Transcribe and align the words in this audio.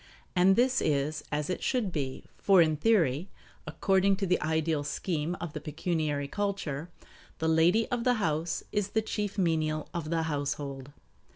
And 0.35 0.55
this 0.55 0.81
is 0.81 1.23
as 1.31 1.47
it 1.47 1.61
should 1.61 1.91
be; 1.91 2.23
for 2.39 2.59
in 2.59 2.75
theory, 2.75 3.29
according 3.67 4.15
to 4.15 4.25
the 4.25 4.41
ideal 4.41 4.83
scheme 4.83 5.37
of 5.39 5.53
the 5.53 5.61
pecuniary 5.61 6.27
culture, 6.27 6.89
the 7.37 7.47
lady 7.47 7.87
of 7.91 8.03
the 8.03 8.15
house 8.15 8.63
is 8.71 8.87
the 8.89 9.03
chief 9.03 9.37
menial 9.37 9.89
of 9.93 10.09
the 10.09 10.23
household. 10.23 10.91